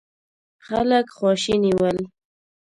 خلک 0.65 1.05
خواشيني 1.17 1.71
ول. 1.79 1.97